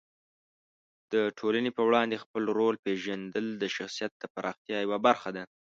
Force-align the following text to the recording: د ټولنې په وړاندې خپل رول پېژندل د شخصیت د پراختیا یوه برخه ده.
د 1.13 1.15
ټولنې 1.37 1.71
په 1.77 1.81
وړاندې 1.89 2.21
خپل 2.23 2.43
رول 2.57 2.75
پېژندل 2.85 3.45
د 3.57 3.63
شخصیت 3.75 4.11
د 4.17 4.23
پراختیا 4.33 4.77
یوه 4.85 4.99
برخه 5.07 5.29
ده. 5.35 5.43